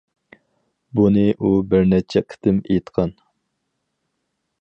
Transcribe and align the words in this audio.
بۇنى 0.99 1.25
ئۇ 1.41 1.51
بىر 1.73 1.85
نەچچە 1.91 2.23
قېتىم 2.33 2.63
ئېيتقان. 2.69 3.13